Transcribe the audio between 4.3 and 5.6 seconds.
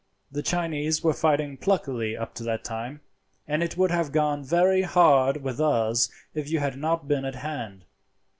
very hard with